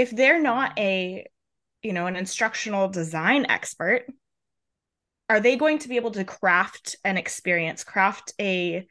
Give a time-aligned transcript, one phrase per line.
[0.00, 1.26] if they're not a
[1.82, 4.04] you know an instructional design expert
[5.28, 8.86] are they going to be able to craft an experience craft a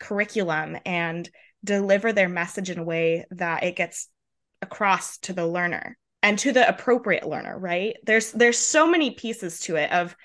[0.00, 1.30] curriculum and
[1.62, 4.08] deliver their message in a way that it gets
[4.60, 7.96] across to the learner and to the appropriate learner right?
[8.04, 10.16] There's there's so many pieces to it of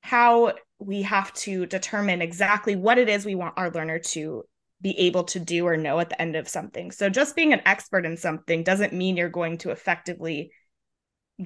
[0.00, 4.44] how we have to determine exactly what it is we want our learner to
[4.80, 6.90] be able to do or know at the end of something.
[6.90, 10.52] So just being an expert in something doesn't mean you're going to effectively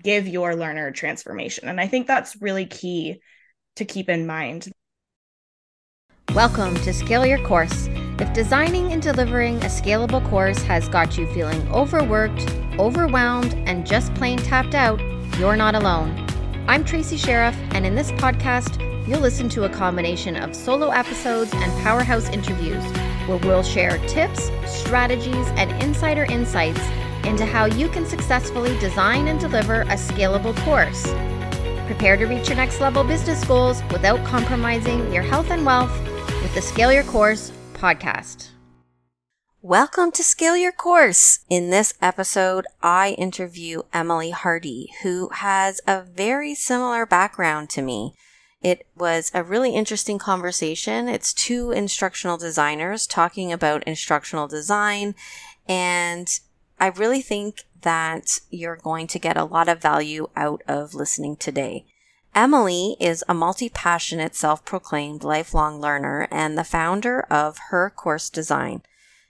[0.01, 1.69] give your learner transformation.
[1.69, 3.21] And I think that's really key
[3.77, 4.71] to keep in mind.
[6.35, 7.89] Welcome to Scale Your Course.
[8.19, 14.15] If designing and delivering a scalable course has got you feeling overworked, overwhelmed, and just
[14.15, 15.01] plain tapped out,
[15.39, 16.27] you're not alone.
[16.69, 18.79] I'm Tracy Sheriff, and in this podcast,
[19.09, 22.85] you'll listen to a combination of solo episodes and powerhouse interviews
[23.27, 26.81] where we'll share tips, strategies, and insider insights
[27.25, 31.03] into how you can successfully design and deliver a scalable course.
[31.87, 35.93] Prepare to reach your next level business goals without compromising your health and wealth
[36.43, 38.49] with the Scale Your Course podcast.
[39.61, 41.45] Welcome to Scale Your Course.
[41.49, 48.15] In this episode, I interview Emily Hardy, who has a very similar background to me.
[48.63, 51.09] It was a really interesting conversation.
[51.09, 55.15] It's two instructional designers talking about instructional design.
[55.69, 56.29] And
[56.79, 61.37] I really think that you're going to get a lot of value out of listening
[61.37, 61.87] today.
[62.35, 68.31] Emily is a multi passionate, self proclaimed lifelong learner and the founder of Her Course
[68.31, 68.83] Design.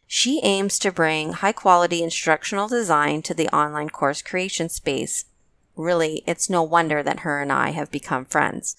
[0.06, 5.25] She aims to bring high quality instructional design to the online course creation space.
[5.75, 8.77] Really, it's no wonder that her and I have become friends.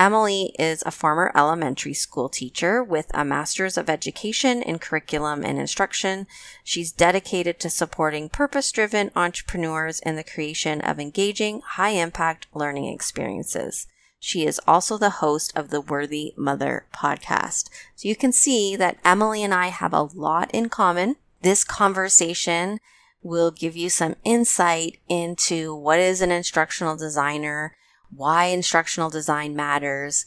[0.00, 5.58] Emily is a former elementary school teacher with a master's of education in curriculum and
[5.58, 6.26] instruction.
[6.64, 12.86] She's dedicated to supporting purpose driven entrepreneurs in the creation of engaging, high impact learning
[12.86, 13.86] experiences.
[14.18, 17.68] She is also the host of the Worthy Mother podcast.
[17.94, 21.16] So you can see that Emily and I have a lot in common.
[21.42, 22.80] This conversation
[23.22, 27.76] will give you some insight into what is an instructional designer,
[28.14, 30.26] why instructional design matters,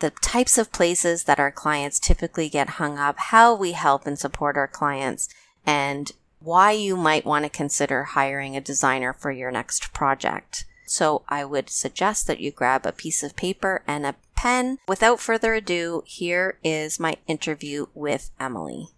[0.00, 4.18] the types of places that our clients typically get hung up, how we help and
[4.18, 5.28] support our clients,
[5.64, 10.64] and why you might want to consider hiring a designer for your next project.
[10.86, 14.78] So I would suggest that you grab a piece of paper and a pen.
[14.88, 18.88] Without further ado, here is my interview with Emily.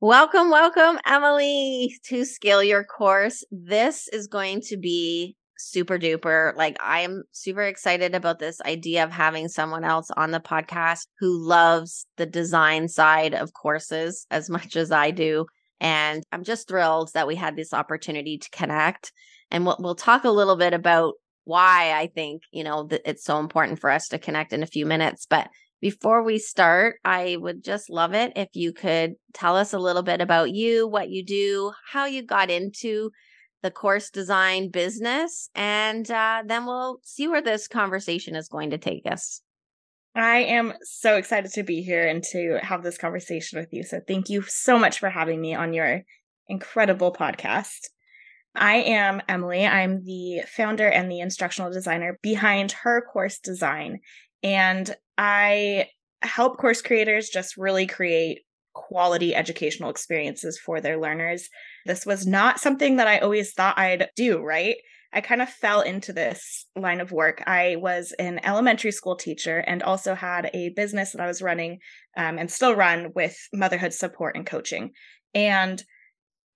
[0.00, 3.44] Welcome, welcome, Emily, to Scale Your Course.
[3.52, 6.54] This is going to be super duper.
[6.56, 11.38] Like, I'm super excited about this idea of having someone else on the podcast who
[11.46, 15.46] loves the design side of courses as much as I do.
[15.80, 19.12] And I'm just thrilled that we had this opportunity to connect.
[19.50, 21.14] And we'll, we'll talk a little bit about
[21.44, 24.86] why I think, you know, it's so important for us to connect in a few
[24.86, 25.26] minutes.
[25.28, 25.48] But
[25.80, 30.04] before we start, I would just love it if you could tell us a little
[30.04, 33.10] bit about you, what you do, how you got into
[33.62, 38.78] the course design business, and uh, then we'll see where this conversation is going to
[38.78, 39.40] take us.
[40.14, 43.82] I am so excited to be here and to have this conversation with you.
[43.82, 46.02] So, thank you so much for having me on your
[46.48, 47.88] incredible podcast.
[48.54, 49.66] I am Emily.
[49.66, 54.00] I'm the founder and the instructional designer behind her course design.
[54.42, 55.86] And I
[56.20, 58.40] help course creators just really create
[58.74, 61.48] quality educational experiences for their learners.
[61.86, 64.76] This was not something that I always thought I'd do, right?
[65.12, 67.42] I kind of fell into this line of work.
[67.46, 71.80] I was an elementary school teacher and also had a business that I was running
[72.16, 74.92] um, and still run with motherhood support and coaching.
[75.34, 75.82] And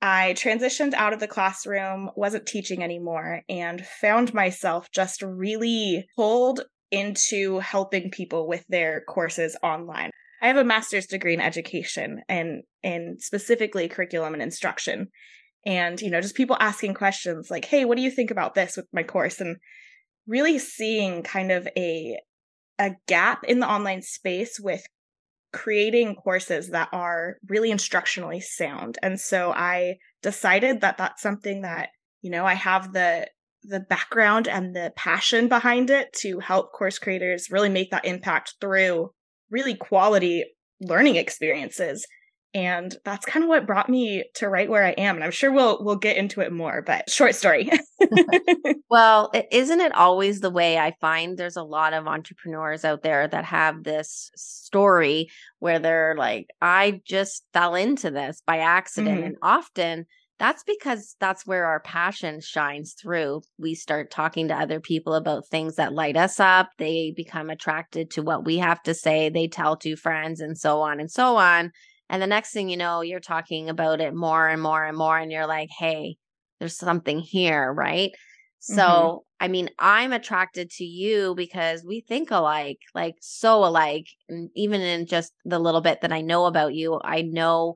[0.01, 6.61] I transitioned out of the classroom, wasn't teaching anymore, and found myself just really pulled
[6.91, 10.11] into helping people with their courses online.
[10.47, 15.09] I have a master's degree in education and in specifically curriculum and instruction.
[15.67, 18.77] And, you know, just people asking questions like, hey, what do you think about this
[18.77, 19.41] with my course?
[19.41, 19.57] And
[20.25, 22.21] really seeing kind of a
[22.79, 24.87] a gap in the online space with
[25.53, 28.99] creating courses that are really instructionally sound.
[29.03, 31.89] And so I decided that that's something that,
[32.23, 33.27] you know, I have the
[33.65, 38.55] the background and the passion behind it to help course creators really make that impact
[38.61, 39.11] through
[39.51, 40.45] really quality
[40.81, 42.07] learning experiences
[42.57, 45.53] and that's kind of what brought me to right where I am and I'm sure
[45.53, 47.71] we'll we'll get into it more but short story.
[48.91, 53.29] well, isn't it always the way I find there's a lot of entrepreneurs out there
[53.29, 55.29] that have this story
[55.59, 59.27] where they're like I just fell into this by accident mm-hmm.
[59.27, 60.07] and often
[60.39, 63.43] that's because that's where our passion shines through.
[63.59, 66.71] We start talking to other people about things that light us up.
[66.79, 69.29] They become attracted to what we have to say.
[69.31, 71.73] They tell two friends and so on and so on.
[72.09, 75.19] And the next thing you know, you're talking about it more and more and more.
[75.19, 76.17] And you're like, hey,
[76.59, 78.13] there's something here, right?
[78.59, 79.45] So, mm-hmm.
[79.45, 84.07] I mean, I'm attracted to you because we think alike, like so alike.
[84.29, 87.75] And even in just the little bit that I know about you, I know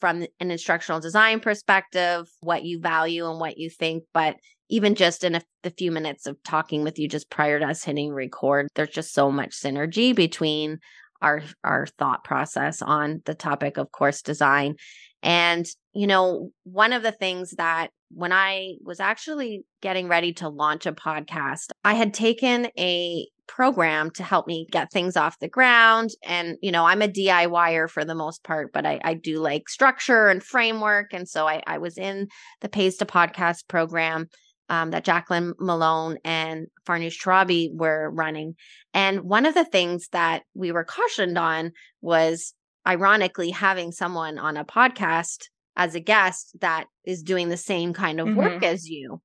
[0.00, 4.36] from an instructional design perspective what you value and what you think but
[4.70, 7.84] even just in a, the few minutes of talking with you just prior to us
[7.84, 10.78] hitting record there's just so much synergy between
[11.22, 14.76] our our thought process on the topic of course design.
[15.22, 20.48] And you know one of the things that when i was actually getting ready to
[20.48, 25.48] launch a podcast i had taken a program to help me get things off the
[25.48, 26.10] ground.
[26.22, 29.68] And, you know, I'm a DIYer for the most part, but I, I do like
[29.68, 31.12] structure and framework.
[31.12, 32.28] And so I, I was in
[32.60, 34.28] the Pays to Podcast program
[34.68, 38.54] um, that Jacqueline Malone and Farnoosh Torabi were running.
[38.92, 42.54] And one of the things that we were cautioned on was
[42.86, 45.44] ironically having someone on a podcast
[45.76, 48.38] as a guest that is doing the same kind of mm-hmm.
[48.38, 49.20] work as you.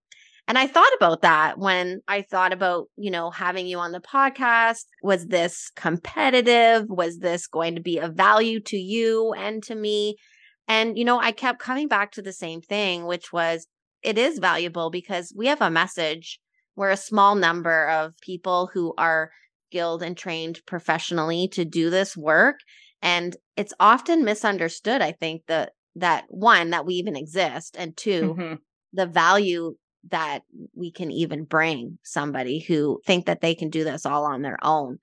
[0.50, 4.00] And I thought about that when I thought about, you know, having you on the
[4.00, 4.86] podcast.
[5.04, 6.90] Was this competitive?
[6.90, 10.16] Was this going to be of value to you and to me?
[10.68, 13.68] And, you know, I kept coming back to the same thing, which was
[14.02, 16.40] it is valuable because we have a message.
[16.76, 19.30] We're a small number of people who are
[19.70, 22.56] skilled and trained professionally to do this work.
[23.04, 28.22] And it's often misunderstood, I think, that that one, that we even exist, and 2
[28.22, 28.54] mm-hmm.
[28.94, 29.76] the value
[30.10, 30.44] that
[30.74, 34.58] we can even bring somebody who think that they can do this all on their
[34.64, 35.00] own.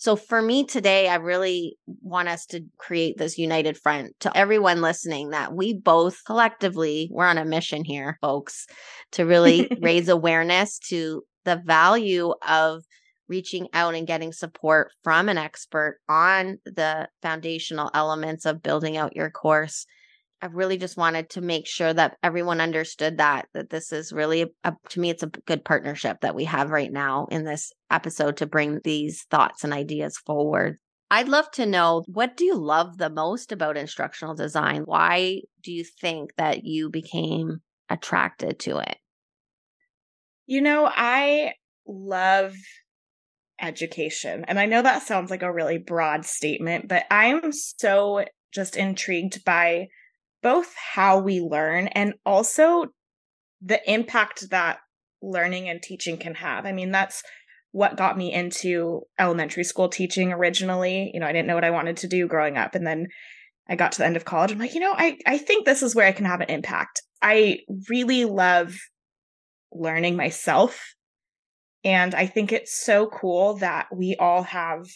[0.00, 4.80] So for me today, I really want us to create this united front to everyone
[4.80, 8.66] listening that we both collectively, we're on a mission here, folks,
[9.12, 12.82] to really raise awareness to the value of
[13.28, 19.14] reaching out and getting support from an expert on the foundational elements of building out
[19.14, 19.84] your course
[20.42, 24.46] I really just wanted to make sure that everyone understood that that this is really
[24.64, 28.38] a, to me it's a good partnership that we have right now in this episode
[28.38, 30.78] to bring these thoughts and ideas forward.
[31.10, 34.82] I'd love to know what do you love the most about instructional design?
[34.84, 37.58] Why do you think that you became
[37.88, 38.96] attracted to it?
[40.46, 41.54] You know, I
[41.86, 42.54] love
[43.60, 44.44] education.
[44.48, 49.44] And I know that sounds like a really broad statement, but I'm so just intrigued
[49.44, 49.88] by
[50.42, 52.86] both how we learn and also
[53.60, 54.78] the impact that
[55.22, 56.66] learning and teaching can have.
[56.66, 57.22] I mean, that's
[57.72, 61.10] what got me into elementary school teaching originally.
[61.12, 62.74] You know, I didn't know what I wanted to do growing up.
[62.74, 63.08] And then
[63.68, 64.50] I got to the end of college.
[64.50, 67.02] I'm like, you know, I, I think this is where I can have an impact.
[67.22, 68.76] I really love
[69.72, 70.94] learning myself.
[71.84, 74.86] And I think it's so cool that we all have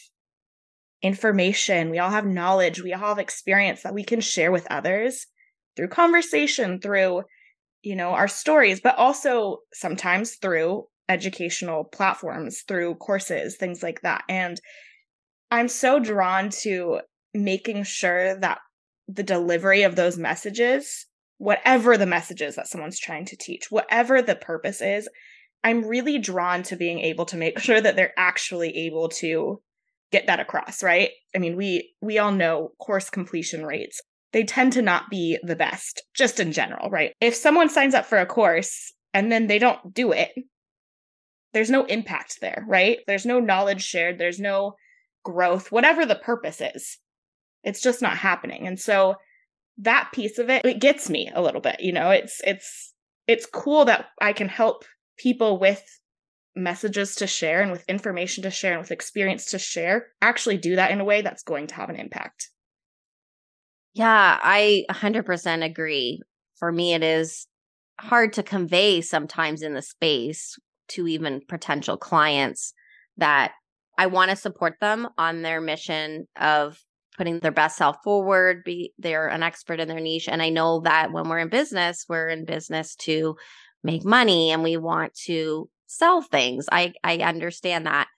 [1.01, 5.27] information, we all have knowledge, we all have experience that we can share with others
[5.77, 7.23] through conversation, through,
[7.83, 14.25] you know, our stories, but also sometimes through educational platforms, through courses, things like that.
[14.29, 14.61] And
[15.51, 17.01] I'm so drawn to
[17.33, 18.59] making sure that
[19.09, 21.07] the delivery of those messages,
[21.39, 25.09] whatever the messages that someone's trying to teach, whatever the purpose is,
[25.63, 29.61] I'm really drawn to being able to make sure that they're actually able to
[30.13, 31.11] get that across, right?
[31.35, 34.01] I mean, we we all know course completion rates
[34.35, 37.15] they tend to not be the best, just in general, right?
[37.21, 40.33] If someone signs up for a course and then they don't do it,
[41.53, 42.99] there's no impact there, right?
[43.07, 44.75] There's no knowledge shared, there's no
[45.23, 46.99] growth, whatever the purpose is.
[47.63, 48.67] It's just not happening.
[48.67, 49.15] And so
[49.79, 52.93] that piece of it, it gets me a little bit, you know, it's it's
[53.29, 54.85] it's cool that I can help
[55.17, 55.83] people with
[56.57, 60.75] messages to share and with information to share and with experience to share actually do
[60.75, 62.51] that in a way that's going to have an impact.
[63.95, 66.21] Yeah, I 100% agree.
[66.57, 67.47] For me, it is
[68.01, 70.57] hard to convey sometimes in the space
[70.89, 72.75] to even potential clients
[73.17, 73.53] that
[73.97, 76.79] I want to support them on their mission of
[77.17, 80.29] putting their best self forward, be they're an expert in their niche.
[80.29, 83.37] And I know that when we're in business, we're in business to
[83.85, 86.67] make money and we want to sell things.
[86.73, 88.09] I I understand that.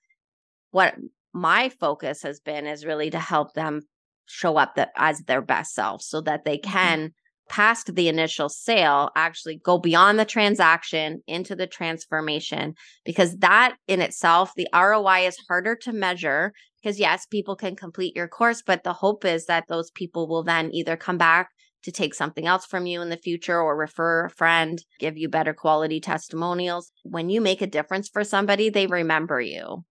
[0.71, 0.95] What
[1.33, 3.83] my focus has been is really to help them
[4.26, 6.71] show up that as their best self so that they mm-hmm.
[6.71, 7.14] can
[7.49, 14.00] past the initial sale actually go beyond the transaction into the transformation because that in
[14.00, 16.52] itself the ROI is harder to measure
[16.83, 20.42] because yes people can complete your course but the hope is that those people will
[20.42, 21.50] then either come back
[21.87, 25.28] to take something else from you in the future or refer a friend, give you
[25.28, 26.90] better quality testimonials.
[27.04, 29.85] When you make a difference for somebody, they remember you.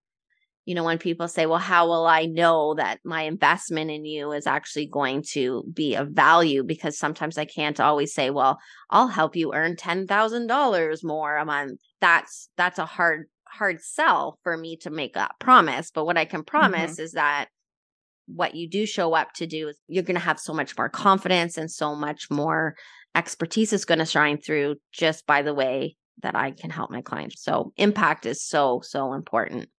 [0.66, 4.32] You know, when people say, Well, how will I know that my investment in you
[4.32, 6.64] is actually going to be of value?
[6.64, 11.80] Because sometimes I can't always say, Well, I'll help you earn $10,000 more a month.
[12.02, 15.92] That's that's a hard hard sell for me to make a promise.
[15.92, 16.58] But what I can mm-hmm.
[16.58, 17.04] promise mm-hmm.
[17.04, 17.48] is that
[18.28, 20.90] what you do show up to do is you're going to have so much more
[20.90, 22.76] confidence and so much more
[23.14, 27.02] expertise is going to shine through just by the way that I can help my
[27.02, 27.44] clients.
[27.44, 29.70] So impact is so, so important.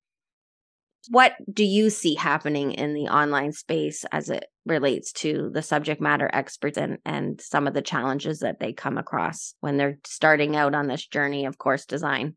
[1.08, 6.00] What do you see happening in the online space as it relates to the subject
[6.00, 10.56] matter experts and, and some of the challenges that they come across when they're starting
[10.56, 12.36] out on this journey of course design?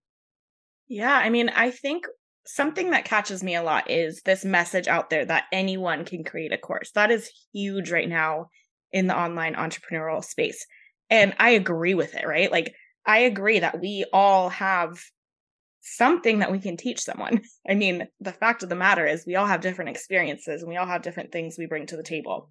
[0.87, 2.05] Yeah, I mean, I think
[2.45, 6.51] something that catches me a lot is this message out there that anyone can create
[6.51, 6.91] a course.
[6.91, 8.49] That is huge right now
[8.91, 10.65] in the online entrepreneurial space.
[11.09, 12.51] And I agree with it, right?
[12.51, 12.73] Like,
[13.05, 14.99] I agree that we all have
[15.81, 17.41] something that we can teach someone.
[17.69, 20.77] I mean, the fact of the matter is, we all have different experiences and we
[20.77, 22.49] all have different things we bring to the table.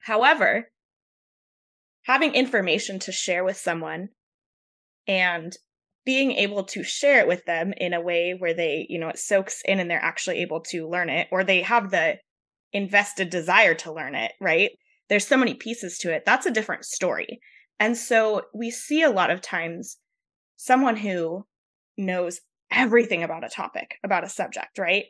[0.00, 0.70] However,
[2.02, 4.08] having information to share with someone
[5.06, 5.56] and
[6.04, 9.18] being able to share it with them in a way where they, you know, it
[9.18, 12.16] soaks in and they're actually able to learn it or they have the
[12.72, 14.70] invested desire to learn it, right?
[15.08, 16.22] There's so many pieces to it.
[16.24, 17.40] That's a different story.
[17.78, 19.98] And so we see a lot of times
[20.56, 21.44] someone who
[22.00, 22.40] knows
[22.70, 25.04] everything about a topic, about a subject, right?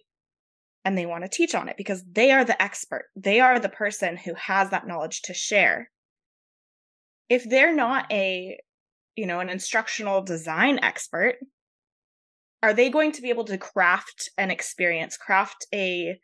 [0.85, 3.07] And they want to teach on it because they are the expert.
[3.15, 5.91] They are the person who has that knowledge to share.
[7.29, 8.59] If they're not a
[9.21, 11.37] you know, an instructional design expert,
[12.63, 16.19] are they going to be able to craft an experience, craft a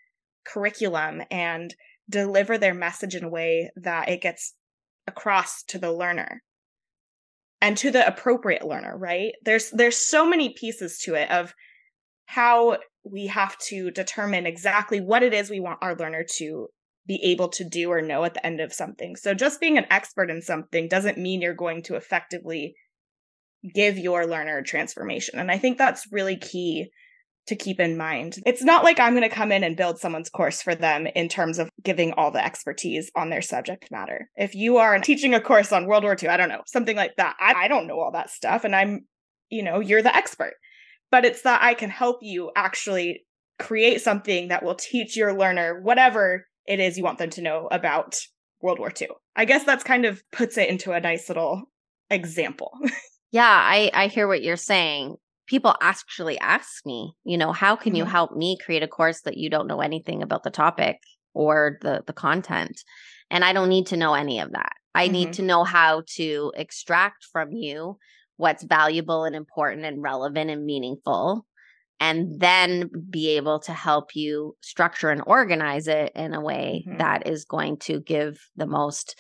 [0.46, 1.74] curriculum and
[2.08, 4.54] deliver their message in a way that it gets
[5.06, 6.42] across to the learner
[7.60, 9.32] and to the appropriate learner, right?
[9.44, 11.54] There's there's so many pieces to it of
[12.26, 16.68] how we have to determine exactly what it is we want our learner to
[17.06, 19.14] be able to do or know at the end of something.
[19.14, 22.74] So just being an expert in something doesn't mean you're going to effectively
[23.74, 25.38] give your learner transformation.
[25.38, 26.90] And I think that's really key
[27.46, 28.38] to keep in mind.
[28.44, 31.28] It's not like I'm going to come in and build someone's course for them in
[31.28, 34.28] terms of giving all the expertise on their subject matter.
[34.36, 37.16] If you are teaching a course on World War II, I don't know, something like
[37.16, 38.64] that, I, I don't know all that stuff.
[38.64, 39.06] And I'm,
[39.48, 40.54] you know, you're the expert.
[41.10, 43.24] But it's that I can help you actually
[43.58, 47.68] create something that will teach your learner whatever it is you want them to know
[47.70, 48.18] about
[48.60, 49.08] World War II.
[49.36, 51.62] I guess that's kind of puts it into a nice little
[52.10, 52.72] example.
[53.32, 55.16] Yeah, I I hear what you're saying.
[55.46, 57.98] People actually ask me, you know, how can mm-hmm.
[57.98, 60.98] you help me create a course that you don't know anything about the topic
[61.34, 62.82] or the the content?
[63.30, 64.72] And I don't need to know any of that.
[64.94, 65.12] I mm-hmm.
[65.12, 67.98] need to know how to extract from you
[68.36, 71.46] what's valuable and important and relevant and meaningful
[72.00, 76.98] and then be able to help you structure and organize it in a way mm-hmm.
[76.98, 79.18] that is going to give the most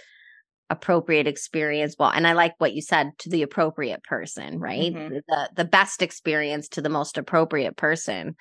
[0.70, 1.96] appropriate experience.
[1.98, 4.92] Well and i like what you said to the appropriate person right?
[4.92, 5.18] Mm-hmm.
[5.28, 8.36] the the best experience to the most appropriate person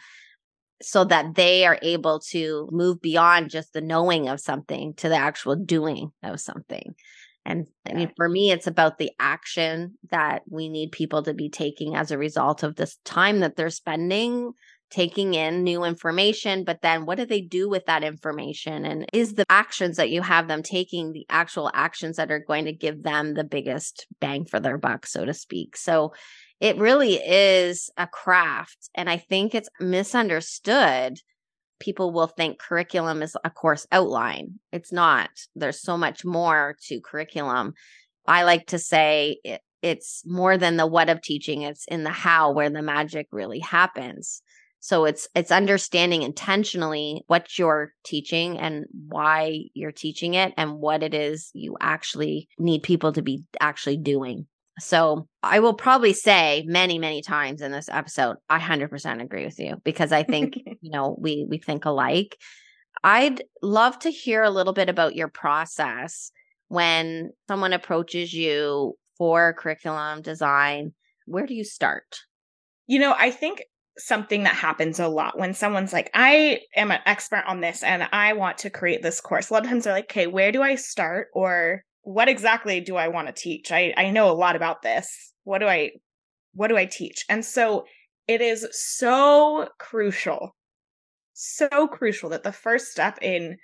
[0.82, 5.16] so that they are able to move beyond just the knowing of something to the
[5.16, 6.96] actual doing of something.
[7.46, 11.50] And i mean for me it's about the action that we need people to be
[11.50, 14.52] taking as a result of this time that they're spending
[14.92, 18.86] taking in new information, but then what do they do with that information?
[18.86, 22.66] And is the actions that you have them taking the actual actions that are going
[22.66, 25.76] to give them the biggest bang for their buck, so to speak?
[25.76, 26.14] So
[26.60, 28.90] it really is a craft.
[28.96, 31.18] And I think it's misunderstood.
[31.80, 34.60] People will think curriculum is a course outline.
[34.72, 35.30] It's not.
[35.56, 37.74] There's so much more to curriculum.
[38.28, 42.10] I like to say it, it's more than the what of teaching, it's in the
[42.10, 44.42] how where the magic really happens.
[44.86, 51.02] So it's it's understanding intentionally what you're teaching and why you're teaching it and what
[51.02, 54.46] it is you actually need people to be actually doing.
[54.78, 59.58] So I will probably say many, many times in this episode, I 100% agree with
[59.58, 62.38] you because I think, you know, we we think alike.
[63.04, 66.32] I'd love to hear a little bit about your process
[66.68, 70.94] when someone approaches you for curriculum design.
[71.26, 72.20] Where do you start?
[72.86, 73.64] You know, I think
[73.98, 78.08] something that happens a lot when someone's like, I am an expert on this and
[78.12, 79.50] I want to create this course.
[79.50, 81.28] A lot of times they're like, okay, where do I start?
[81.34, 83.72] Or what exactly do I want to teach?
[83.72, 85.34] I, I know a lot about this.
[85.44, 85.92] What do I
[86.54, 87.26] what do I teach?
[87.30, 87.86] And so
[88.28, 90.56] it is so crucial,
[91.34, 93.58] so crucial that the first step in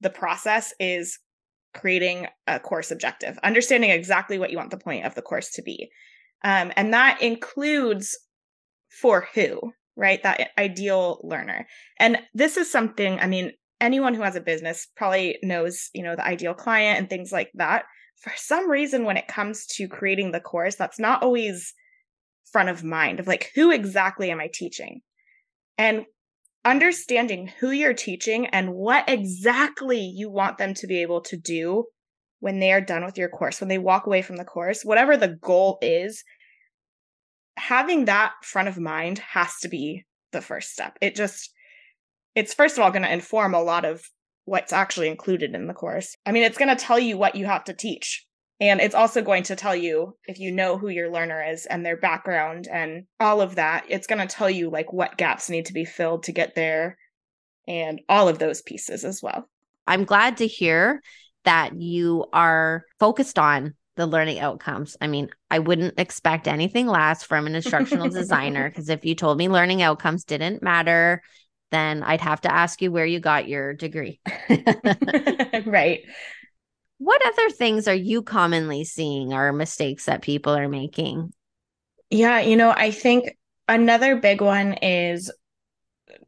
[0.00, 1.18] the process is
[1.72, 5.62] creating a course objective, understanding exactly what you want the point of the course to
[5.62, 5.88] be.
[6.42, 8.18] Um, and that includes
[9.00, 10.22] for who, right?
[10.22, 11.66] That ideal learner.
[11.98, 16.16] And this is something, I mean, anyone who has a business probably knows, you know,
[16.16, 17.84] the ideal client and things like that.
[18.22, 21.74] For some reason, when it comes to creating the course, that's not always
[22.50, 25.00] front of mind of like, who exactly am I teaching?
[25.76, 26.06] And
[26.64, 31.84] understanding who you're teaching and what exactly you want them to be able to do
[32.40, 35.16] when they are done with your course, when they walk away from the course, whatever
[35.16, 36.22] the goal is,
[37.56, 40.98] having that front of mind has to be the first step.
[41.00, 41.50] It just,
[42.34, 44.04] it's first of all going to inform a lot of
[44.44, 46.16] what's actually included in the course.
[46.24, 48.24] I mean, it's going to tell you what you have to teach.
[48.58, 51.84] And it's also going to tell you if you know who your learner is and
[51.84, 55.66] their background and all of that, it's going to tell you like what gaps need
[55.66, 56.96] to be filled to get there
[57.68, 59.48] and all of those pieces as well.
[59.86, 61.02] I'm glad to hear
[61.44, 64.96] that you are focused on the learning outcomes.
[65.00, 69.38] I mean, I wouldn't expect anything less from an instructional designer because if you told
[69.38, 71.22] me learning outcomes didn't matter,
[71.70, 74.20] then I'd have to ask you where you got your degree.
[75.66, 76.02] right.
[76.98, 81.32] What other things are you commonly seeing are mistakes that people are making?
[82.10, 83.36] Yeah, you know, I think
[83.68, 85.30] another big one is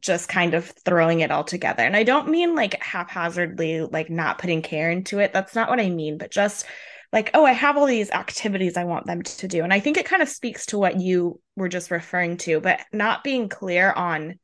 [0.01, 1.83] just kind of throwing it all together.
[1.83, 5.33] And I don't mean like haphazardly, like not putting care into it.
[5.33, 6.65] That's not what I mean, but just
[7.11, 9.63] like, oh, I have all these activities I want them to do.
[9.63, 12.81] And I think it kind of speaks to what you were just referring to, but
[12.93, 14.39] not being clear on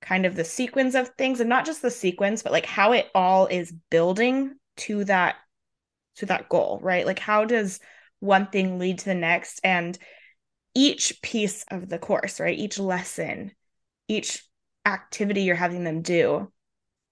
[0.00, 3.08] kind of the sequence of things and not just the sequence, but like how it
[3.14, 5.36] all is building to that
[6.16, 7.06] to that goal, right?
[7.06, 7.80] Like how does
[8.20, 9.98] one thing lead to the next and
[10.74, 12.56] each piece of the course, right?
[12.56, 13.52] Each lesson,
[14.08, 14.44] each
[14.86, 16.50] activity you're having them do,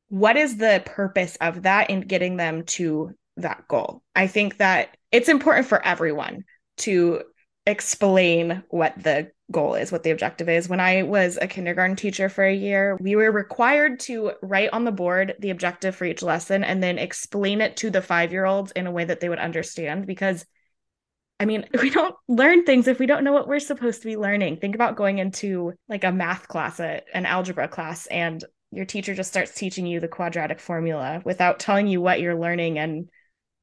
[0.09, 4.03] what is the purpose of that in getting them to that goal?
[4.15, 6.45] I think that it's important for everyone
[6.79, 7.23] to
[7.67, 10.69] explain what the goal is, what the objective is.
[10.69, 14.85] When I was a kindergarten teacher for a year, we were required to write on
[14.85, 18.45] the board the objective for each lesson and then explain it to the five year
[18.45, 20.45] olds in a way that they would understand because.
[21.41, 24.17] I mean, we don't learn things if we don't know what we're supposed to be
[24.17, 24.57] learning.
[24.57, 29.31] Think about going into like a math class, an algebra class, and your teacher just
[29.31, 33.09] starts teaching you the quadratic formula without telling you what you're learning and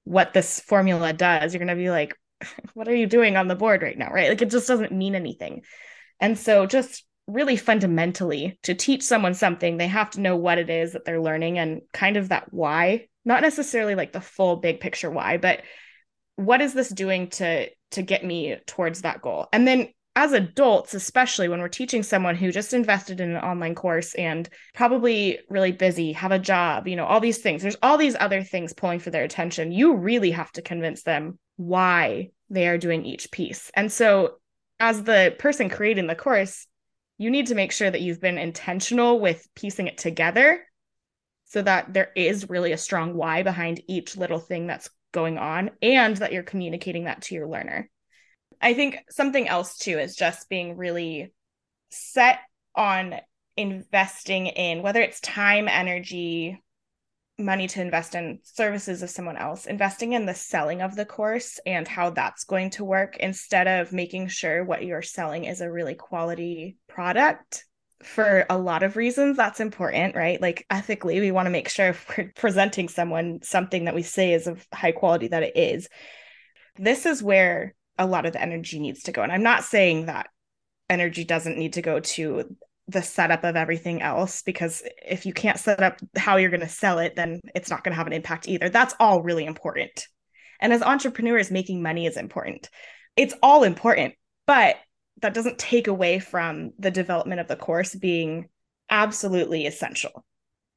[0.06, 1.54] what this formula does.
[1.54, 2.16] You're going to be like,
[2.74, 4.12] what are you doing on the board right now?
[4.12, 4.30] Right.
[4.30, 5.64] Like it just doesn't mean anything.
[6.20, 10.70] And so, just really fundamentally, to teach someone something, they have to know what it
[10.70, 14.80] is that they're learning and kind of that why, not necessarily like the full big
[14.80, 15.62] picture why, but
[16.38, 19.48] what is this doing to to get me towards that goal?
[19.52, 23.76] And then as adults, especially when we're teaching someone who just invested in an online
[23.76, 27.98] course and probably really busy, have a job, you know, all these things, there's all
[27.98, 29.74] these other things pulling for their attention.
[29.74, 33.72] You really have to convince them why they are doing each piece.
[33.76, 34.36] And so,
[34.80, 36.68] as the person creating the course,
[37.18, 40.62] you need to make sure that you've been intentional with piecing it together
[41.46, 45.72] so that there is really a strong why behind each little thing that's going on
[45.82, 47.90] and that you're communicating that to your learner.
[48.62, 51.34] I think something else too is just being really
[51.90, 52.40] set
[52.76, 53.16] on
[53.58, 56.62] investing in whether it's time, energy,
[57.38, 61.60] money to invest in services of someone else, investing in the selling of the course
[61.66, 65.72] and how that's going to work instead of making sure what you're selling is a
[65.72, 67.66] really quality product.
[68.04, 70.40] For a lot of reasons, that's important, right?
[70.40, 74.34] Like ethically, we want to make sure if we're presenting someone something that we say
[74.34, 75.90] is of high quality, that it is.
[76.78, 79.22] This is where a lot of the energy needs to go.
[79.22, 80.28] And I'm not saying that
[80.90, 82.56] energy doesn't need to go to
[82.88, 86.70] the setup of everything else because if you can't set up how you're going to
[86.70, 88.70] sell it then it's not going to have an impact either.
[88.70, 90.08] That's all really important.
[90.62, 92.70] And as entrepreneurs making money is important.
[93.16, 94.14] It's all important
[94.46, 94.76] but
[95.22, 98.50] that doesn't take away from the development of the course being
[98.90, 100.24] absolutely essential.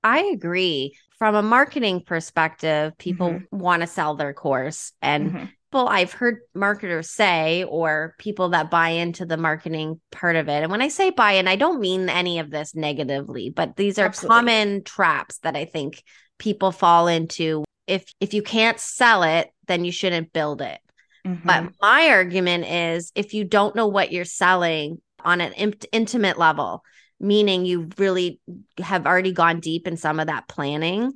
[0.03, 0.97] I agree.
[1.19, 3.59] From a marketing perspective people mm-hmm.
[3.59, 8.91] want to sell their course and mm-hmm I've heard marketers say, or people that buy
[8.91, 10.63] into the marketing part of it.
[10.63, 13.99] And when I say buy in, I don't mean any of this negatively, but these
[13.99, 14.35] are Absolutely.
[14.35, 16.03] common traps that I think
[16.39, 17.65] people fall into.
[17.87, 20.81] If if you can't sell it, then you shouldn't build it.
[21.27, 21.47] Mm-hmm.
[21.47, 26.39] But my argument is if you don't know what you're selling on an in- intimate
[26.39, 26.83] level,
[27.21, 28.41] meaning you really
[28.79, 31.13] have already gone deep in some of that planning,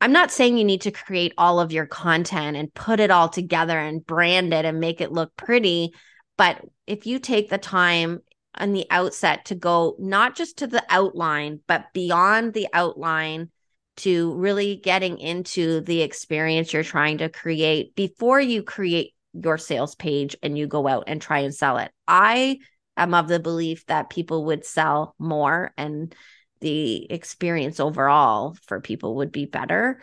[0.00, 3.28] I'm not saying you need to create all of your content and put it all
[3.28, 5.92] together and brand it and make it look pretty.
[6.36, 8.20] But if you take the time
[8.54, 13.50] on the outset to go not just to the outline, but beyond the outline
[13.98, 19.96] to really getting into the experience you're trying to create before you create your sales
[19.96, 21.90] page and you go out and try and sell it.
[22.06, 22.58] I
[22.96, 26.14] am of the belief that people would sell more and
[26.60, 30.00] the experience overall for people would be better.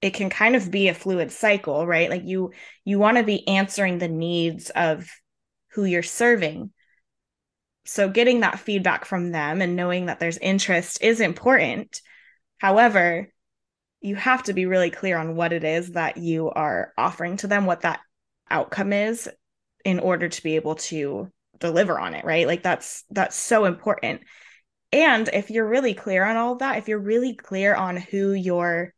[0.00, 2.10] It can kind of be a fluid cycle right?
[2.10, 2.52] Like you
[2.84, 5.08] you want to be answering the needs of
[5.72, 6.72] who you're serving.
[7.84, 12.00] So getting that feedback from them and knowing that there's interest is important.
[12.58, 13.32] However
[14.00, 17.46] you have to be really clear on what it is that you are offering to
[17.46, 18.00] them what that
[18.50, 19.28] outcome is
[19.84, 22.46] in order to be able to deliver on it right?
[22.46, 24.22] Like that's that's so important
[24.92, 28.94] and if you're really clear on all that if you're really clear on who your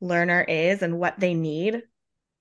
[0.00, 1.82] learner is and what they need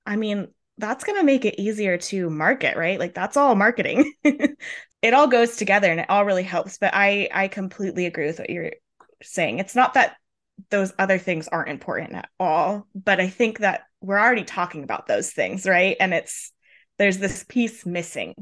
[0.05, 2.99] i mean that's going to make it easier to market right?
[2.99, 4.13] Like that's all marketing.
[5.01, 6.79] It all goes together and it all really helps.
[6.79, 8.71] But i i completely agree with what you're
[9.21, 9.59] saying.
[9.59, 10.15] It's not that
[10.71, 15.05] those other things aren't important at all but i think that we're already talking about
[15.05, 15.97] those things right?
[15.99, 16.51] And it's
[16.97, 18.33] there's this piece missing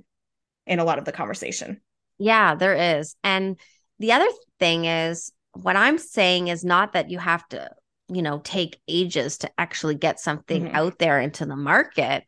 [0.65, 1.81] in a lot of the conversation.
[2.17, 3.15] Yeah there is.
[3.23, 3.59] And
[3.99, 4.27] the other
[4.59, 7.69] thing is what i'm saying is not that you have to
[8.09, 10.75] you know take ages to actually get something mm-hmm.
[10.75, 12.23] out there into the market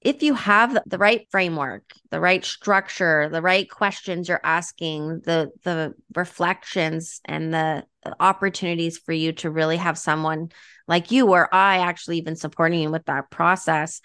[0.00, 5.50] if you have the right framework the right structure the right questions you're asking the
[5.64, 7.84] the reflections and the
[8.20, 10.50] opportunities for you to really have someone
[10.86, 14.00] like you or i actually even supporting you with that process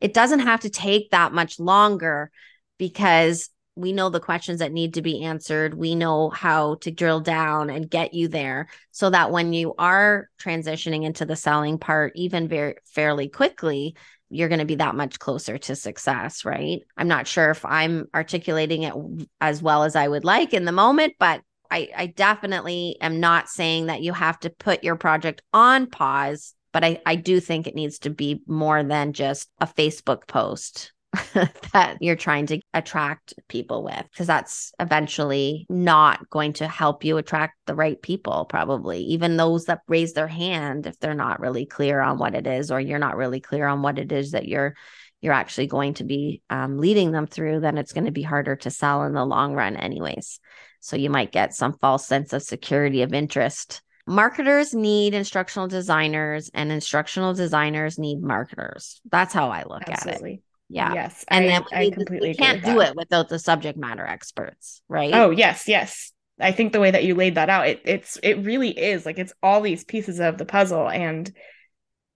[0.00, 2.30] it doesn't have to take that much longer
[2.78, 5.74] because we know the questions that need to be answered.
[5.74, 10.28] We know how to drill down and get you there so that when you are
[10.40, 13.96] transitioning into the selling part, even very fairly quickly,
[14.28, 16.80] you're going to be that much closer to success, right?
[16.96, 18.94] I'm not sure if I'm articulating it
[19.40, 23.48] as well as I would like in the moment, but I, I definitely am not
[23.48, 27.66] saying that you have to put your project on pause, but I, I do think
[27.66, 30.92] it needs to be more than just a Facebook post
[31.72, 37.16] that you're trying to attract people with because that's eventually not going to help you
[37.16, 41.66] attract the right people probably even those that raise their hand if they're not really
[41.66, 44.46] clear on what it is or you're not really clear on what it is that
[44.46, 44.74] you're
[45.20, 48.54] you're actually going to be um, leading them through then it's going to be harder
[48.54, 50.40] to sell in the long run anyways.
[50.80, 53.82] So you might get some false sense of security of interest.
[54.06, 59.00] Marketers need instructional designers and instructional designers need marketers.
[59.10, 60.32] That's how i look Absolutely.
[60.32, 60.94] at it yeah.
[60.94, 61.24] Yes.
[61.28, 62.90] And I, then we, I completely we can't do that.
[62.90, 65.12] it without the subject matter experts, right?
[65.12, 66.12] Oh, yes, yes.
[66.38, 69.18] I think the way that you laid that out, it it's it really is like
[69.18, 71.30] it's all these pieces of the puzzle and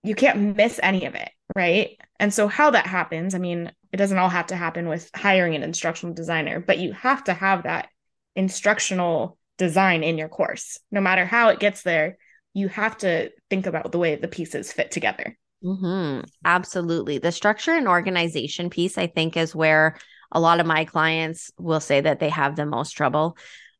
[0.05, 1.99] you can't miss any of it, right?
[2.21, 5.57] And so how that happens, I mean, it doesn't all have to happen with hiring
[5.57, 7.89] an instructional designer, but you have to have that
[8.37, 10.79] instructional design in your course.
[10.93, 12.19] No matter how it gets there,
[12.55, 15.37] you have to think about the way the pieces fit together.
[15.65, 16.25] Mm-hmm.
[16.45, 17.19] Absolutely.
[17.19, 19.97] The structure and organization piece, I think, is where
[20.31, 23.39] a lot of my clients will say that they have the most trouble.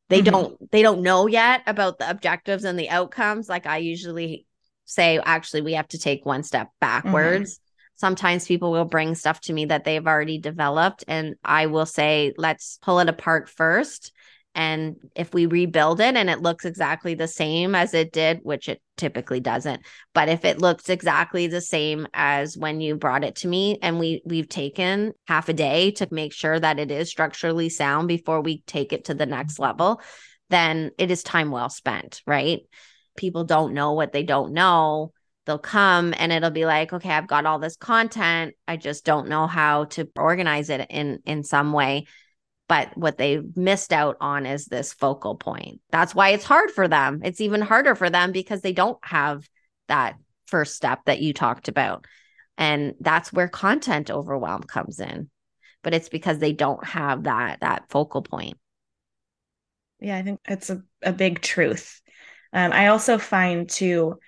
[0.09, 0.31] They mm-hmm.
[0.31, 3.47] don't they don't know yet about the objectives and the outcomes.
[3.47, 4.45] Like I usually
[4.85, 6.79] say, actually, we have to take one step mm-hmm.
[6.81, 7.55] backwards.
[7.55, 7.61] Mm-hmm.
[7.97, 12.33] Sometimes people will bring stuff to me that they've already developed, and I will say,
[12.37, 14.11] let's pull it apart first
[14.55, 18.69] and if we rebuild it and it looks exactly the same as it did, which
[18.69, 19.81] it typically doesn't,
[20.13, 23.99] but if it looks exactly the same as when you brought it to me and
[23.99, 28.39] we we've taken half a day to make sure that it is structurally sound before
[28.39, 30.01] we take it to the next level,
[30.49, 32.61] then it is time well spent, right?
[33.17, 35.11] People don't know what they don't know.
[35.45, 38.55] They'll come and it'll be like okay i've got all this content.
[38.69, 42.05] I just don't know how to organize it in in some way
[42.67, 45.81] but what they missed out on is this focal point.
[45.91, 47.21] That's why it's hard for them.
[47.23, 49.47] It's even harder for them because they don't have
[49.87, 50.15] that
[50.47, 52.05] first step that you talked about.
[52.57, 55.29] And that's where content overwhelm comes in.
[55.83, 58.57] But it's because they don't have that that focal point.
[59.99, 62.01] Yeah, I think it's a, a big truth.
[62.51, 64.19] Um, I also find too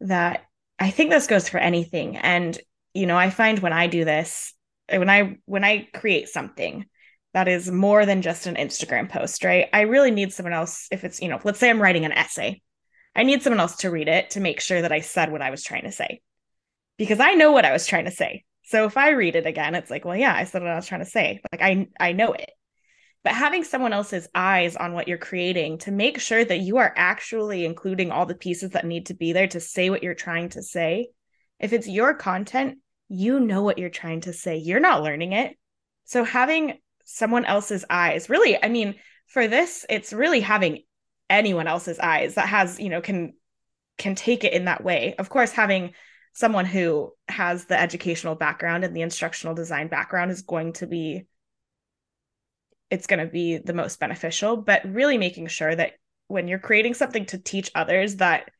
[0.00, 0.46] that
[0.78, 2.16] I think this goes for anything.
[2.16, 2.58] And,
[2.94, 4.52] you know, I find when I do this,
[4.88, 6.86] when I when I create something,
[7.34, 9.68] that is more than just an Instagram post, right?
[9.72, 10.88] I really need someone else.
[10.90, 12.62] If it's, you know, let's say I'm writing an essay,
[13.14, 15.50] I need someone else to read it to make sure that I said what I
[15.50, 16.20] was trying to say
[16.96, 18.44] because I know what I was trying to say.
[18.62, 20.86] So if I read it again, it's like, well, yeah, I said what I was
[20.86, 21.40] trying to say.
[21.52, 22.50] Like I I know it.
[23.24, 26.92] But having someone else's eyes on what you're creating to make sure that you are
[26.94, 30.50] actually including all the pieces that need to be there to say what you're trying
[30.50, 31.08] to say.
[31.58, 34.58] If it's your content, you know what you're trying to say.
[34.58, 35.56] You're not learning it.
[36.04, 38.28] So having someone else's eyes.
[38.28, 40.82] Really, I mean, for this, it's really having
[41.30, 43.34] anyone else's eyes that has, you know, can
[43.96, 45.14] can take it in that way.
[45.18, 45.94] Of course, having
[46.34, 51.26] someone who has the educational background and the instructional design background is going to be
[52.90, 55.92] it's going to be the most beneficial but really making sure that
[56.26, 58.50] when you're creating something to teach others that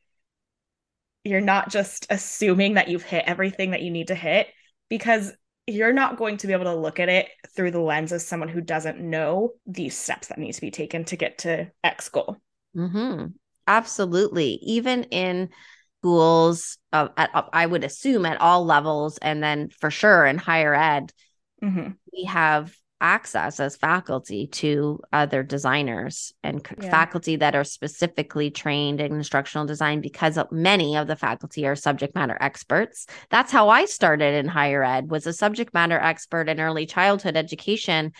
[1.23, 4.47] you're not just assuming that you've hit everything that you need to hit
[4.89, 5.33] because
[5.67, 8.49] you're not going to be able to look at it through the lens of someone
[8.49, 12.37] who doesn't know these steps that need to be taken to get to X goal.
[12.75, 13.27] Mm-hmm.
[13.67, 14.59] Absolutely.
[14.61, 15.49] Even in
[16.01, 20.37] schools, uh, at, uh, I would assume at all levels, and then for sure in
[20.37, 21.11] higher ed,
[21.63, 21.91] mm-hmm.
[22.13, 26.89] we have access as faculty to other designers and yeah.
[26.89, 32.15] faculty that are specifically trained in instructional design because many of the faculty are subject
[32.15, 36.61] matter experts that's how i started in higher ed was a subject matter expert in
[36.61, 38.13] early childhood education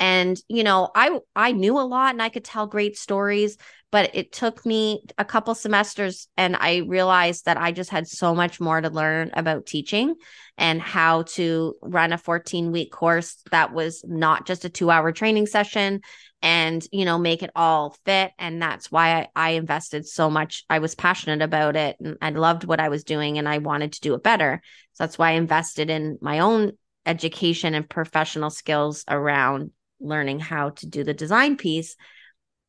[0.00, 3.56] and you know i i knew a lot and i could tell great stories
[3.92, 8.34] but it took me a couple semesters and i realized that i just had so
[8.34, 10.14] much more to learn about teaching
[10.58, 15.12] and how to run a 14 week course that was not just a 2 hour
[15.12, 16.00] training session
[16.42, 18.32] and you know make it all fit.
[18.38, 20.64] And that's why I, I invested so much.
[20.70, 23.92] I was passionate about it and i loved what i was doing and i wanted
[23.94, 24.62] to do it better.
[24.94, 26.72] So that's why i invested in my own
[27.06, 31.96] education and professional skills around learning how to do the design piece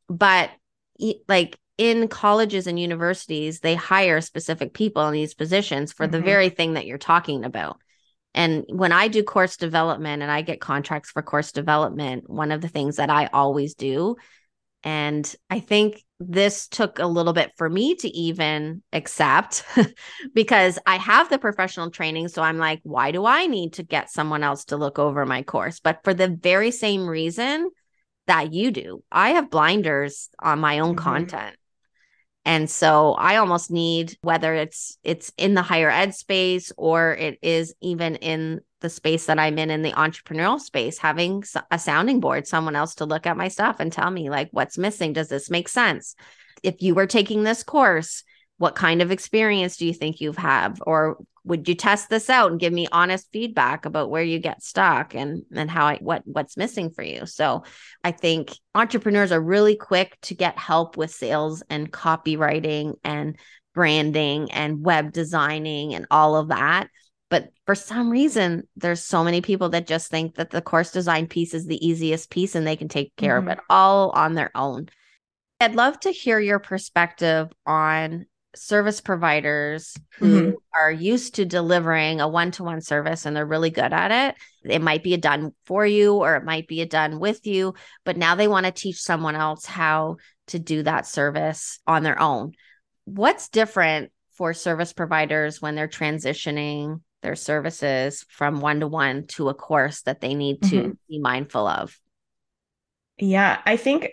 [0.09, 0.51] but
[1.27, 6.11] like in colleges and universities, they hire specific people in these positions for mm-hmm.
[6.11, 7.79] the very thing that you're talking about.
[8.33, 12.61] And when I do course development and I get contracts for course development, one of
[12.61, 14.15] the things that I always do,
[14.83, 19.63] and I think this took a little bit for me to even accept
[20.33, 22.27] because I have the professional training.
[22.29, 25.43] So I'm like, why do I need to get someone else to look over my
[25.43, 25.79] course?
[25.79, 27.69] But for the very same reason,
[28.27, 29.03] that you do.
[29.11, 31.03] I have blinders on my own mm-hmm.
[31.03, 31.55] content.
[32.43, 37.37] And so I almost need whether it's it's in the higher ed space or it
[37.41, 42.19] is even in the space that I'm in in the entrepreneurial space having a sounding
[42.19, 45.13] board someone else to look at my stuff and tell me like what's missing?
[45.13, 46.15] Does this make sense?
[46.63, 48.23] If you were taking this course
[48.61, 50.83] what kind of experience do you think you've have?
[50.85, 54.61] Or would you test this out and give me honest feedback about where you get
[54.61, 57.25] stuck and and how I what what's missing for you?
[57.25, 57.63] So
[58.03, 63.39] i think entrepreneurs are really quick to get help with sales and copywriting and
[63.73, 66.87] branding and web designing and all of that
[67.31, 71.25] but for some reason there's so many people that just think that the course design
[71.25, 73.47] piece is the easiest piece and they can take care mm-hmm.
[73.47, 74.87] of it all on their own
[75.59, 80.55] I'd love to hear your perspective on service providers who mm-hmm.
[80.73, 84.35] are used to delivering a one-to-one service and they're really good at it
[84.69, 87.73] it might be a done for you or it might be a done with you
[88.03, 90.17] but now they want to teach someone else how
[90.47, 92.51] to do that service on their own
[93.05, 100.01] what's different for service providers when they're transitioning their services from one-to-one to a course
[100.03, 100.91] that they need to mm-hmm.
[101.09, 101.97] be mindful of.
[103.17, 104.09] Yeah i think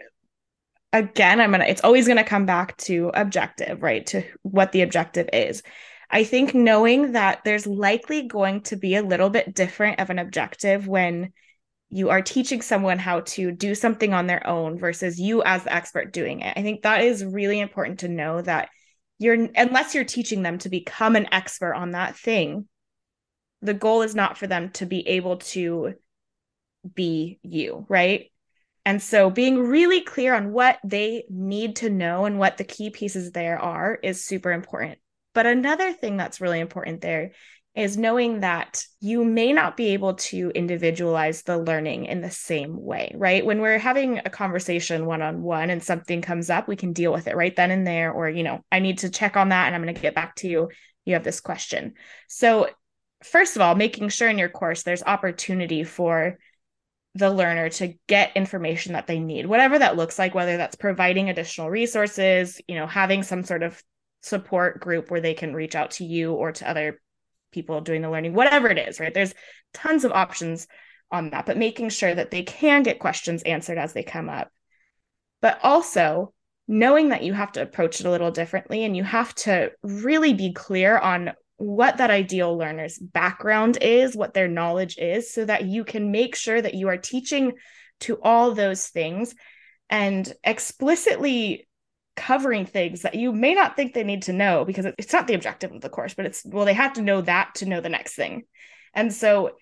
[0.92, 4.06] again i'm gonna it's always gonna come back to objective right?
[4.08, 5.62] To what the objective is.
[6.10, 10.18] I think knowing that there's likely going to be a little bit different of an
[10.18, 11.32] objective when
[11.90, 15.72] you are teaching someone how to do something on their own versus you as the
[15.72, 16.54] expert doing it.
[16.56, 18.68] I think that is really important to know that
[19.18, 22.68] you're unless you're teaching them to become an expert on that thing
[23.62, 25.94] the goal is not for them to be able to
[26.94, 28.30] be you right
[28.88, 32.88] and so being really clear on what they need to know and what the key
[32.88, 34.98] pieces there are is super important.
[35.34, 37.32] But another thing that's really important there
[37.74, 42.82] is knowing that you may not be able to individualize the learning in the same
[42.82, 43.44] way, right?
[43.44, 47.12] When we're having a conversation one on one and something comes up, we can deal
[47.12, 48.10] with it right then and there.
[48.10, 50.34] Or, you know, I need to check on that and I'm going to get back
[50.36, 50.70] to you.
[51.04, 51.92] You have this question.
[52.26, 52.70] So,
[53.22, 56.38] first of all, making sure in your course there's opportunity for
[57.14, 61.28] the learner to get information that they need whatever that looks like whether that's providing
[61.28, 63.82] additional resources you know having some sort of
[64.22, 67.00] support group where they can reach out to you or to other
[67.50, 69.14] people doing the learning whatever it is right?
[69.14, 69.34] There's
[69.72, 70.66] tons of options
[71.10, 74.50] on that but making sure that they can get questions answered as they come up.
[75.40, 76.34] But also
[76.66, 80.34] knowing that you have to approach it a little differently and you have to really
[80.34, 85.64] be clear on what that ideal learner's background is, what their knowledge is, so that
[85.64, 87.52] you can make sure that you are teaching
[88.00, 89.34] to all those things
[89.90, 91.68] and explicitly
[92.14, 95.34] covering things that you may not think they need to know because it's not the
[95.34, 97.88] objective of the course, but it's well, they have to know that to know the
[97.88, 98.44] next thing.
[98.94, 99.52] And so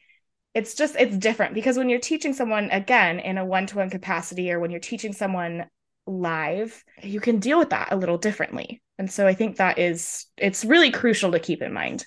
[0.55, 4.61] it's just it's different because when you're teaching someone again in a one-to-one capacity or
[4.61, 5.67] when you're teaching someone
[6.07, 10.27] live, you can deal with that a little differently And so I think that is
[10.37, 12.07] it's really crucial to keep in mind.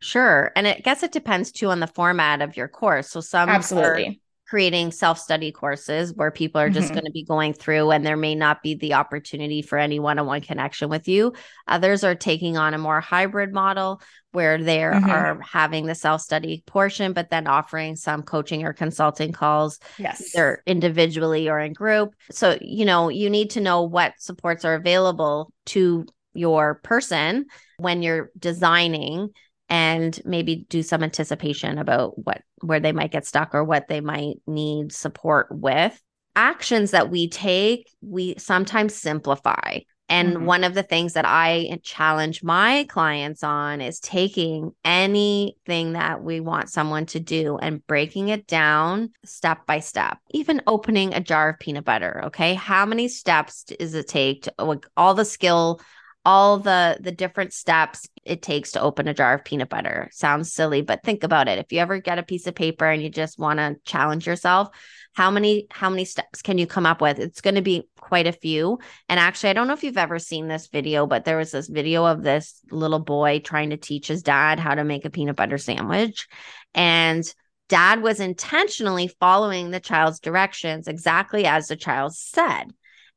[0.00, 0.52] Sure.
[0.56, 3.10] And I guess it depends too on the format of your course.
[3.10, 6.94] So some absolutely creating self-study courses where people are just mm-hmm.
[6.94, 10.40] going to be going through and there may not be the opportunity for any one-on-one
[10.40, 11.32] connection with you
[11.66, 14.00] others are taking on a more hybrid model
[14.32, 15.10] where they mm-hmm.
[15.10, 20.62] are having the self-study portion but then offering some coaching or consulting calls yes either
[20.66, 25.52] individually or in group so you know you need to know what supports are available
[25.64, 27.46] to your person
[27.78, 29.30] when you're designing
[29.68, 34.00] and maybe do some anticipation about what where they might get stuck or what they
[34.00, 36.00] might need support with
[36.34, 40.44] actions that we take we sometimes simplify and mm-hmm.
[40.44, 46.40] one of the things that I challenge my clients on is taking anything that we
[46.40, 50.18] want someone to do and breaking it down step by step.
[50.30, 52.54] Even opening a jar of peanut butter, okay?
[52.54, 55.80] How many steps does it take to like, all the skill
[56.26, 60.08] all the the different steps it takes to open a jar of peanut butter.
[60.10, 61.60] Sounds silly, but think about it.
[61.60, 64.68] If you ever get a piece of paper and you just want to challenge yourself,
[65.12, 67.20] how many how many steps can you come up with?
[67.20, 68.80] It's going to be quite a few.
[69.08, 71.68] And actually, I don't know if you've ever seen this video, but there was this
[71.68, 75.36] video of this little boy trying to teach his dad how to make a peanut
[75.36, 76.26] butter sandwich
[76.74, 77.32] and
[77.68, 82.64] dad was intentionally following the child's directions exactly as the child said.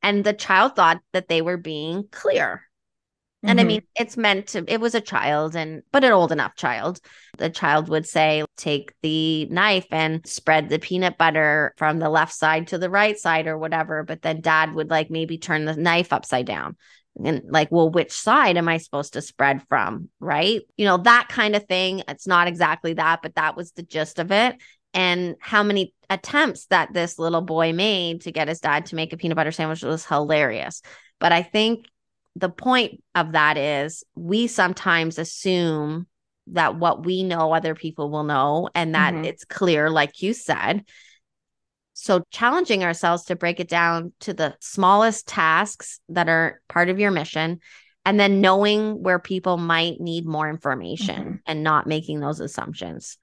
[0.01, 2.68] And the child thought that they were being clear
[3.41, 3.65] and mm-hmm.
[3.65, 6.99] I mean, it's meant to, it was a child and, but an old enough child.
[7.37, 12.33] The child would say, take the knife and spread the peanut butter from the left
[12.33, 14.03] side to the right side or whatever.
[14.03, 16.75] But then dad would like maybe turn the knife upside down
[17.23, 20.09] and like, well, which side am I supposed to spread from?
[20.19, 20.61] Right.
[20.75, 22.03] You know, that kind of thing.
[22.07, 24.57] It's not exactly that, but that was the gist of it.
[24.93, 29.13] And how many attempts that this little boy made to get his dad to make
[29.13, 30.81] a peanut butter sandwich was hilarious.
[31.19, 31.85] But I think
[32.35, 36.07] the point of that is we sometimes assume
[36.47, 39.25] that what we know other people will know and that mm-hmm.
[39.25, 40.83] it's clear like you said
[41.93, 46.97] so challenging ourselves to break it down to the smallest tasks that are part of
[46.97, 47.59] your mission
[48.05, 51.35] and then knowing where people might need more information mm-hmm.
[51.45, 53.17] and not making those assumptions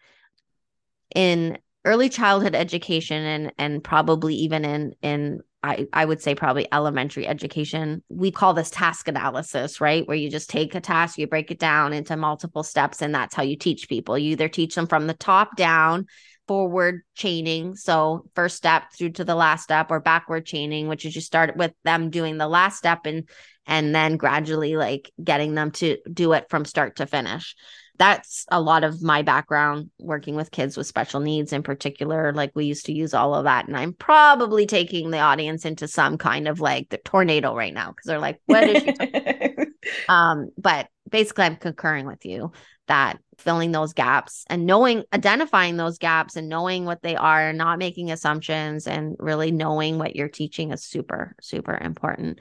[1.15, 6.69] in early childhood education and and probably even in in I, I would say probably
[6.73, 8.03] elementary education.
[8.09, 10.07] We call this task analysis, right?
[10.07, 13.35] Where you just take a task, you break it down into multiple steps, and that's
[13.35, 14.17] how you teach people.
[14.17, 16.07] You either teach them from the top down,
[16.47, 17.75] forward chaining.
[17.75, 21.57] So, first step through to the last step, or backward chaining, which is you start
[21.57, 23.29] with them doing the last step and
[23.67, 27.57] and then gradually like getting them to do it from start to finish
[27.99, 32.53] that's a lot of my background working with kids with special needs in particular like
[32.55, 36.19] we used to use all of that and i'm probably taking the audience into some
[36.19, 40.89] kind of like the tornado right now because they're like what is she um but
[41.11, 42.53] basically i'm concurring with you
[42.89, 47.59] that filling those gaps and knowing identifying those gaps and knowing what they are and
[47.59, 52.39] not making assumptions and really knowing what you're teaching is super super important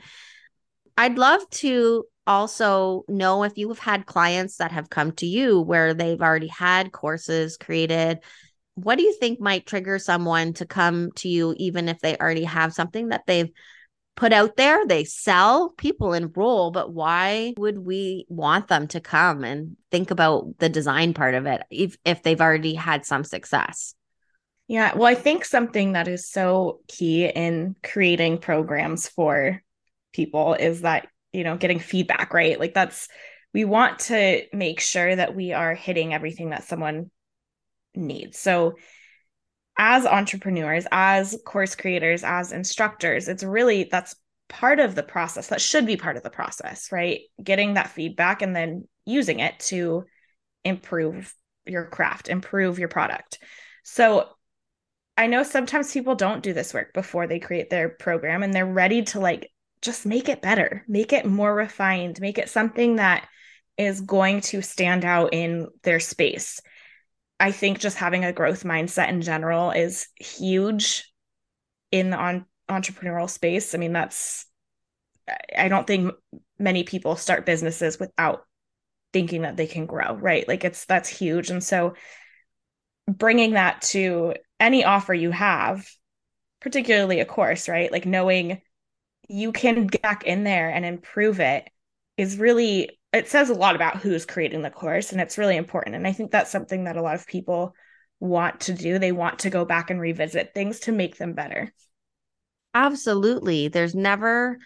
[0.97, 5.62] i'd love to also know if you have had clients that have come to you
[5.62, 8.19] where they've already had courses created.
[8.75, 12.43] What do you think might trigger someone to come to you even if they already
[12.43, 13.51] have something that they've
[14.15, 14.86] put out there?
[14.86, 20.58] They sell people enroll but why would we want them to come and think about
[20.58, 23.93] the design part of it if if they've already had some success?
[24.67, 29.62] Yeah well i think something that is so key in creating programs for
[30.15, 32.60] people is that you know getting feedback right?
[32.60, 33.08] Like that's
[33.54, 37.10] we want to make sure that we are hitting everything that someone
[37.93, 38.39] needs.
[38.39, 38.75] So
[39.78, 44.15] as entrepreneurs as course creators as instructors it's really that's
[44.47, 47.21] part of the process that should be part of the process right?
[47.43, 50.06] Getting that feedback and then using it to
[50.63, 51.34] improve
[51.65, 53.39] your craft improve your product.
[53.84, 54.30] So
[55.17, 58.65] i know sometimes people don't do this work before they create their program and they're
[58.65, 59.49] ready to like
[59.86, 63.28] just make it better, make it more refined, make it something that
[63.78, 66.62] is going to stand out in their space.
[67.39, 71.12] I think just having a growth mindset in general is huge
[71.91, 73.76] in the on- entrepreneurial space.
[73.76, 74.45] I mean, that's,
[75.57, 76.14] I don't think
[76.57, 78.45] many people start businesses without
[79.12, 80.47] thinking that they can grow, right?
[80.47, 81.49] Like it's, that's huge.
[81.49, 81.95] And so
[83.07, 85.88] bringing that to any offer you have,
[86.62, 87.91] particularly a course, right?
[87.91, 88.62] Like knowing
[89.28, 91.69] you can get back in there and improve it
[92.17, 95.95] is really it says a lot about who's creating the course and it's really important.
[95.95, 97.73] And i think that's something that a lot of people
[98.19, 98.99] want to do.
[98.99, 101.73] They want to go back and revisit things to make them better.
[102.73, 103.67] Absolutely.
[103.67, 104.57] There's never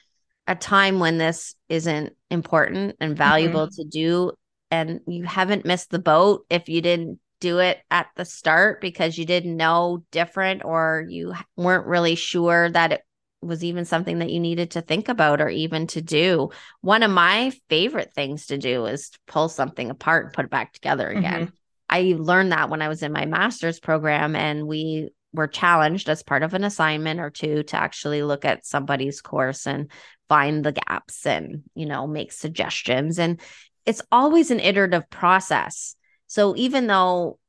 [0.47, 3.81] a time when this isn't important and valuable mm-hmm.
[3.81, 4.31] to do.
[4.71, 9.17] And you haven't missed the boat if you didn't do it at the start because
[9.17, 13.01] you didn't know different or you weren't really sure that it
[13.41, 16.49] was even something that you needed to think about or even to do.
[16.81, 20.51] One of my favorite things to do is to pull something apart and put it
[20.51, 21.47] back together again.
[21.47, 21.55] Mm-hmm.
[21.89, 26.23] I learned that when I was in my master's program and we were challenged as
[26.23, 29.89] part of an assignment or two to actually look at somebody's course and
[30.27, 33.19] find the gaps and, you know, make suggestions.
[33.19, 33.39] And
[33.85, 35.95] it's always an iterative process.
[36.27, 37.39] So even though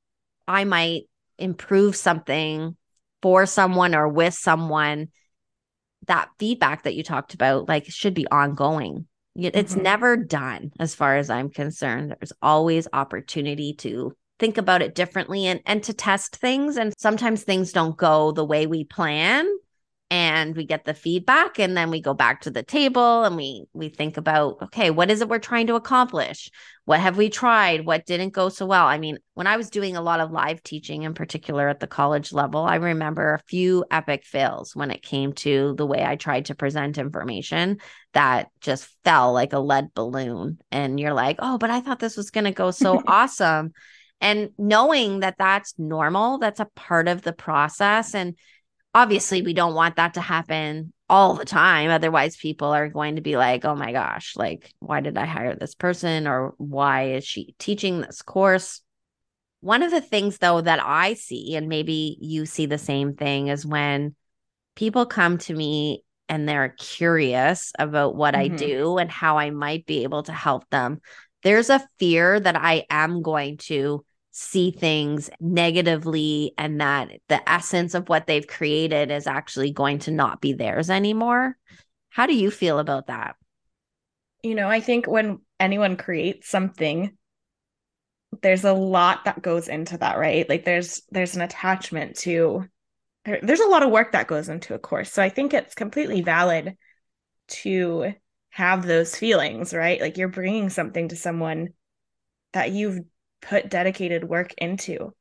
[0.47, 1.03] I might
[1.38, 2.76] improve something
[3.22, 5.09] for someone or with someone,
[6.07, 9.07] that feedback that you talked about like should be ongoing.
[9.36, 9.82] It's mm-hmm.
[9.82, 12.16] never done as far as I'm concerned.
[12.18, 17.42] There's always opportunity to think about it differently and and to test things and sometimes
[17.42, 19.46] things don't go the way we plan
[20.11, 23.64] and we get the feedback and then we go back to the table and we
[23.72, 26.50] we think about okay what is it we're trying to accomplish?
[26.84, 27.86] What have we tried?
[27.86, 28.86] What didn't go so well?
[28.86, 31.86] I mean when i was doing a lot of live teaching in particular at the
[31.86, 36.16] college level i remember a few epic fails when it came to the way i
[36.16, 37.78] tried to present information
[38.12, 40.58] that just fell like a lead balloon.
[40.72, 43.72] And you're like oh but i thought this was going to go so awesome.
[44.22, 48.34] And knowing that that's normal that's a part of the process and
[48.95, 51.91] obviously we don't want that to happen all the time.
[51.91, 55.57] Otherwise people are going to be like oh my gosh like why did i hire
[55.57, 56.26] this person?
[56.26, 58.80] Or why is she teaching this course?
[59.61, 63.49] One of the things though that i see and maybe you see the same thing
[63.49, 64.14] is when
[64.74, 68.55] people come to me and they're curious about what mm-hmm.
[68.55, 71.01] i do and how i might be able to help them
[71.43, 77.95] there's a fear that i am going to see things negatively and that the essence
[77.95, 81.57] of what they've created is actually going to not be theirs anymore.
[82.11, 83.37] How do you feel about that?
[84.43, 87.16] You know, I think when anyone creates something,
[88.43, 90.49] there's a lot that goes into that, right?
[90.49, 92.66] Like there's there's an attachment to
[93.24, 95.12] there's a lot of work that goes into a course.
[95.12, 96.76] So I think it's completely valid
[97.49, 98.14] to
[98.51, 100.01] have those feelings, right?
[100.01, 101.68] Like you're bringing something to someone
[102.53, 103.01] that you've
[103.41, 105.14] put dedicated work into.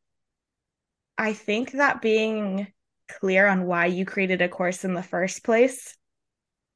[1.17, 2.67] I think that being
[3.07, 5.97] clear on why you created a course in the first place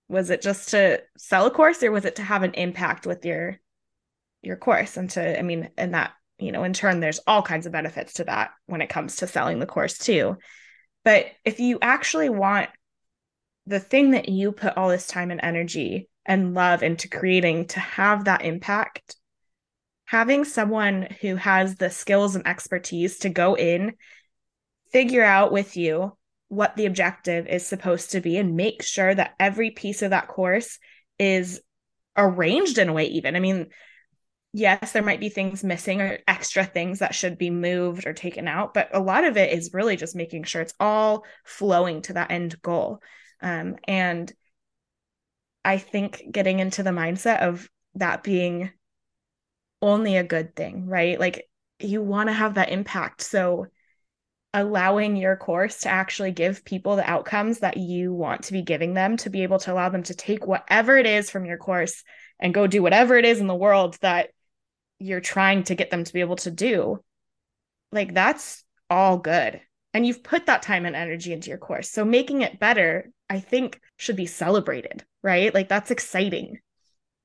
[0.10, 3.26] was it just to sell a course or was it to have an impact with
[3.26, 3.60] your
[4.41, 7.66] your course and to I mean and that you know in turn there's all kinds
[7.66, 10.38] of benefits to that when it comes to selling the course too.
[11.06, 12.70] But if you actually want
[13.66, 17.80] the thing that you put all this time and energy and love into creating to
[17.80, 19.16] have that impact
[20.14, 23.93] having someone who has the skills and expertise to go in,
[24.91, 26.16] figure out with you
[26.49, 30.28] what the objective is supposed to be, and make sure that every piece of that
[30.28, 30.78] course
[31.18, 31.61] is
[32.16, 33.36] arranged in a way, even.
[33.36, 33.70] I mean,
[34.53, 38.47] yes, there might be things missing or extra things that should be moved or taken
[38.47, 42.14] out, but a lot of it is really just making sure it's all flowing to
[42.14, 42.99] that end goal.
[43.41, 44.32] Um, and
[45.66, 48.70] I think getting into the mindset of that being
[49.84, 51.20] only a good thing, right?
[51.20, 51.48] Like
[51.80, 53.22] you want to have that impact.
[53.22, 53.68] So
[54.54, 58.94] allowing your course to actually give people the outcomes that you want to be giving
[58.94, 62.04] them to be able to allow them to take whatever it is from your course
[62.40, 64.30] and go do whatever it is in the world that
[65.00, 67.04] you're trying to get them to be able to do.
[67.92, 69.60] Like that's all good.
[69.94, 71.90] And you've put that time and energy into your course.
[71.90, 75.54] So making it better, I think, should be celebrated, right?
[75.54, 76.60] Like that's exciting.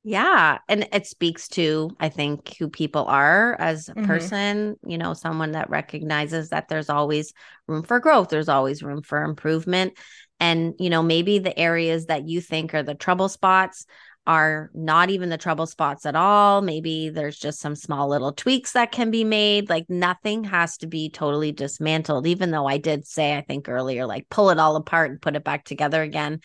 [0.04, 0.58] Yeah.
[0.68, 4.06] And it speaks to, I think, who people are as a mm-hmm.
[4.06, 7.32] person, you know, someone that recognizes that there's always
[7.66, 9.98] room for growth, there's always room for improvement.
[10.40, 13.86] And, you know, maybe the areas that you think are the trouble spots
[14.26, 16.60] are not even the trouble spots at all.
[16.60, 19.68] Maybe there's just some small little tweaks that can be made.
[19.68, 24.06] Like nothing has to be totally dismantled, even though I did say, I think earlier,
[24.06, 26.40] like pull it all apart and put it back together again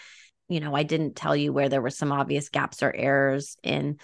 [0.54, 4.00] you know, I didn't tell you where there were some obvious gaps or errors in,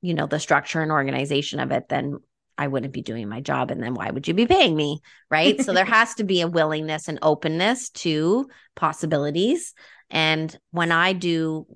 [0.00, 2.18] you know, the structure and organization of it, then
[2.58, 3.70] I wouldn't be doing my job.
[3.70, 5.00] And then why would you be paying me?
[5.30, 5.62] Right.
[5.62, 9.74] so there has to be a willingness and openness to possibilities.
[10.10, 11.66] And when I do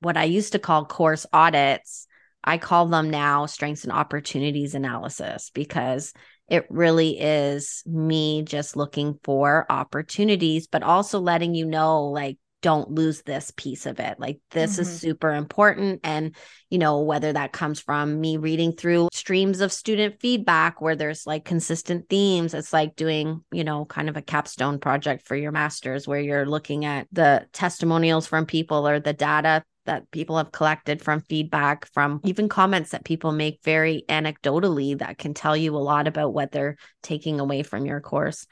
[0.00, 2.06] what I used to call course audits,
[2.44, 6.12] I call them now strengths and opportunities analysis because
[6.48, 12.92] it really is me just looking for opportunities, but also letting you know, like, don't
[12.92, 14.18] lose this piece of it.
[14.18, 14.82] Like this mm-hmm.
[14.82, 16.00] is super important.
[16.04, 16.34] And,
[16.70, 21.26] you know, whether that comes from me reading through streams of student feedback where there's
[21.26, 25.52] like consistent themes, it's like doing, you know, kind of a capstone project for your
[25.52, 30.52] master's where you're looking at the testimonials from people or the data that people have
[30.52, 35.74] collected from feedback, from even comments that people make very anecdotally that can tell you
[35.74, 38.46] a lot about what they're taking away from your course.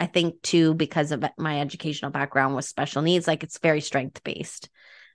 [0.00, 4.22] I think too, because of my educational background with special needs, like it's very strength
[4.22, 4.68] based.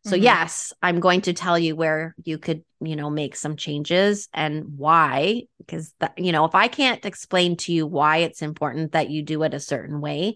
[0.05, 0.23] So mm-hmm.
[0.23, 4.77] yes, I'm going to tell you where you could, you know, make some changes and
[4.77, 9.09] why because that, you know, if I can't explain to you why it's important that
[9.09, 10.36] you do it a certain way,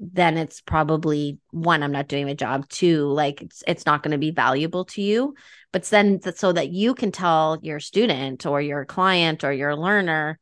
[0.00, 4.12] then it's probably one i'm not doing my job two like it's it's not going
[4.12, 5.34] to be valuable to you
[5.72, 10.38] but then so that you can tell your student or your client or your learner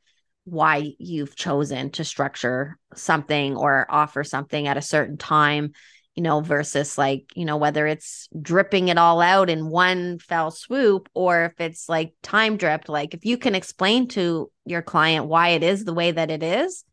[0.51, 5.73] why you've chosen to structure something or offer something at a certain time
[6.15, 10.51] you know versus like you know whether it's dripping it all out in one fell
[10.51, 15.27] swoop or if it's like time dripped like if you can explain to your client
[15.27, 16.85] why it is the way that it is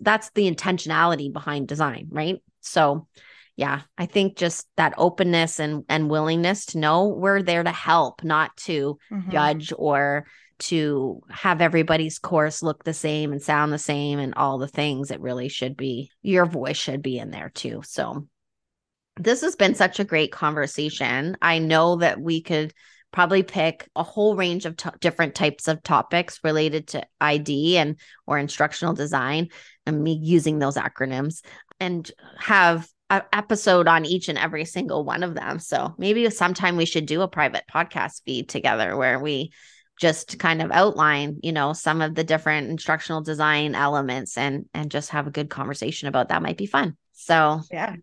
[0.00, 2.42] that's the intentionality behind design, right?
[2.60, 3.06] So,
[3.56, 8.22] yeah, I think just that openness and and willingness to know we're there to help,
[8.22, 9.30] not to mm-hmm.
[9.30, 10.26] judge or
[10.58, 15.10] to have everybody's course look the same and sound the same and all the things
[15.10, 18.26] it really should be your voice should be in there too so
[19.16, 22.72] this has been such a great conversation i know that we could
[23.10, 27.96] probably pick a whole range of different types of topics related to id and
[28.26, 29.48] or instructional design
[29.86, 31.40] and me using those acronyms
[31.80, 35.58] and have an episode on each and every single one of them.
[35.58, 39.52] So maybe sometime we should do a private podcast feed together where we
[40.00, 44.90] just kind of outline, you know, some of the different instructional design elements and and
[44.90, 46.96] just have a good conversation about that might be fun.
[47.12, 47.96] So, yeah.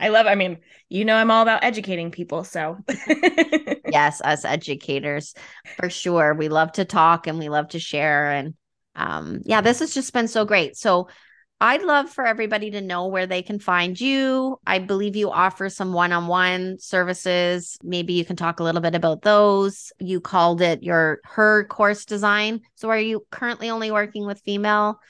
[0.00, 0.58] I love I mean,
[0.88, 2.78] you know I'm all about educating people, so
[3.88, 5.34] yes, us educators
[5.76, 6.34] for sure.
[6.34, 8.54] We love to talk and we love to share and
[8.96, 10.76] um, yeah, this has just been so great.
[10.76, 11.08] So
[11.60, 14.58] I'd love for everybody to know where they can find you.
[14.66, 17.78] I believe you offer some one on one services.
[17.82, 19.92] Maybe you can talk a little bit about those.
[19.98, 22.60] You called it your her course design.
[22.74, 25.00] So are you currently only working with female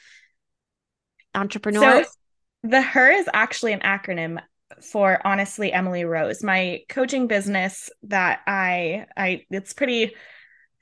[1.35, 2.07] entrepreneurs?
[2.07, 2.13] So
[2.63, 4.41] the her is actually an acronym
[4.81, 10.15] for honestly Emily Rose, my coaching business that I I it's pretty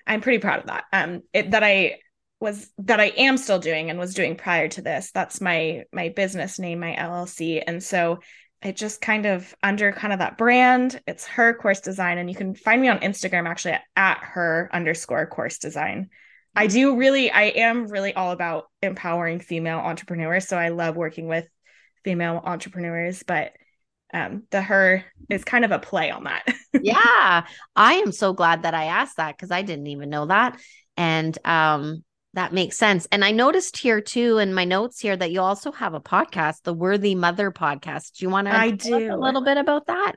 [0.07, 0.85] I'm pretty proud of that.
[0.93, 1.99] Um it, that I
[2.43, 5.12] was that I am still doing and was doing prior to this.
[5.12, 7.62] That's my my business name, my LLC.
[7.64, 8.18] And so
[8.61, 12.18] it just kind of under kind of that brand, it's her course design.
[12.18, 16.11] And you can find me on Instagram actually at, her underscore course design.
[16.55, 20.49] I do really, I am really all about empowering female entrepreneurs.
[20.49, 21.47] So I love working with
[22.05, 23.53] female entrepreneurs, but
[24.12, 26.45] um, the her is kind of a play on that.
[26.82, 27.47] yeah.
[27.76, 30.61] I am so glad that I asked that because I didn't even know that.
[30.97, 32.03] And um,
[32.35, 33.07] that makes sense.
[33.12, 36.62] And I noticed here too in my notes here that you also have a podcast,
[36.62, 38.18] the Worthy Mother podcast.
[38.18, 40.14] Do you want to I do a little bit about that?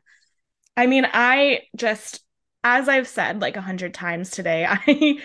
[0.78, 2.24] I mean, I just
[2.64, 5.20] as I've said like a hundred times today, I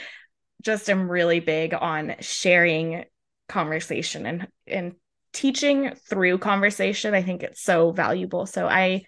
[0.62, 3.04] just am really big on sharing
[3.48, 4.94] conversation and and
[5.32, 7.14] teaching through conversation.
[7.14, 8.46] I think it's so valuable.
[8.46, 9.04] So I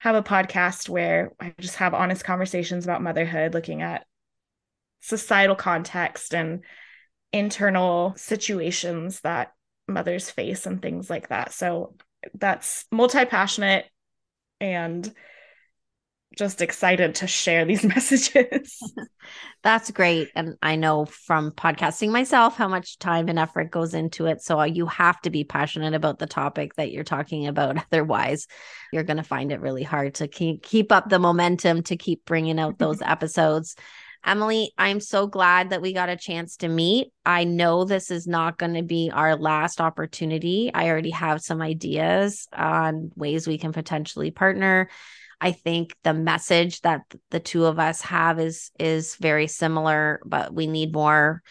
[0.00, 4.04] have a podcast where I just have honest conversations about motherhood, looking at
[5.00, 6.62] societal context and
[7.34, 9.52] internal situations that
[9.88, 11.52] mothers face and things like that.
[11.52, 11.96] So
[12.32, 13.86] that's multi passionate
[14.60, 15.12] and
[16.36, 18.80] just excited to share these messages.
[19.62, 20.30] That's great.
[20.34, 24.42] And I know from podcasting myself how much time and effort goes into it.
[24.42, 27.78] So you have to be passionate about the topic that you're talking about.
[27.92, 28.46] Otherwise,
[28.92, 32.24] you're going to find it really hard to keep, keep up the momentum to keep
[32.24, 32.84] bringing out mm-hmm.
[32.84, 33.76] those episodes.
[34.24, 37.12] Emily, I'm so glad that we got a chance to meet.
[37.26, 40.70] I know this is not going to be our last opportunity.
[40.72, 44.88] I already have some ideas on ways we can potentially partner.
[45.40, 50.54] I think the message that the two of us have is is very similar, but
[50.54, 51.42] we need more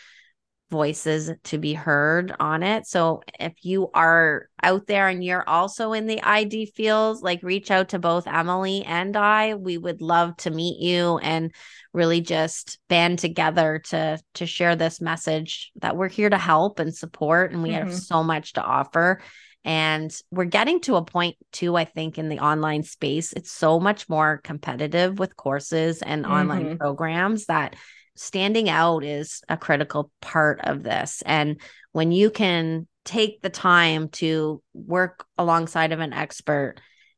[0.73, 2.87] voices to be heard on it.
[2.87, 7.69] So if you are out there and you're also in the ID fields, like reach
[7.69, 9.53] out to both Emily and I.
[9.53, 11.53] We would love to meet you and
[11.93, 16.95] really just band together to to share this message that we're here to help and
[16.95, 17.89] support and we mm-hmm.
[17.89, 19.21] have so much to offer.
[19.63, 23.31] And we're getting to a point too, I think, in the online space.
[23.31, 26.33] It's so much more competitive with courses and mm-hmm.
[26.33, 27.75] online programs that
[28.15, 31.23] standing out is a critical part of this.
[31.25, 31.59] And
[31.91, 36.75] when you can take the time to work alongside of an expert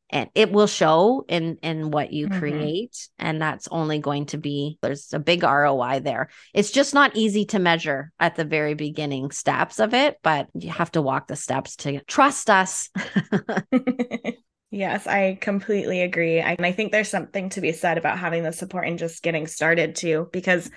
[0.10, 2.40] and it will show in in what you mm-hmm.
[2.40, 6.30] create and that's only going to be there's a big ROI there.
[6.54, 10.70] It's just not easy to measure at the very beginning steps of it, but you
[10.70, 12.90] have to walk the steps to trust us.
[14.76, 16.42] Yes, I completely agree.
[16.42, 19.24] I, and I think there's something to be said about having the support and just
[19.24, 20.70] getting started too, because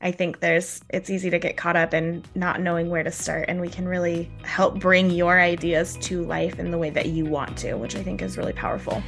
[0.00, 3.46] I think there's it's easy to get caught up in not knowing where to start
[3.48, 7.24] and we can really help bring your ideas to life in the way that you
[7.24, 9.02] want to, which I think is really powerful.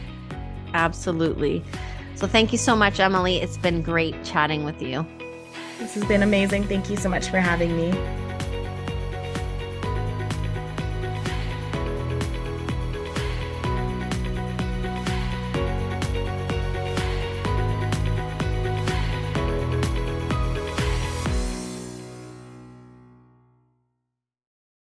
[0.75, 1.63] Absolutely.
[2.17, 3.37] So thank you so much Emily.
[3.37, 5.07] It's been great chatting with you.
[5.79, 6.65] This has been amazing.
[6.65, 7.93] Thank you so much for having me.